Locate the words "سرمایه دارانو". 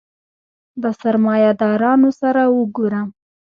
0.99-2.09